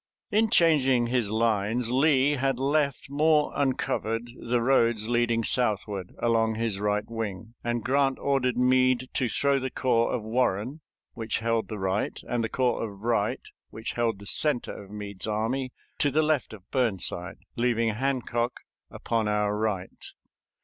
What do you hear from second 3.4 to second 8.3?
uncovered the roads leading southward along his right wing, and Grant